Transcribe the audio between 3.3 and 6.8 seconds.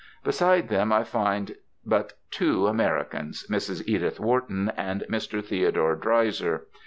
Mrs. Edith Wharton and Mr. Theodore Dreiser.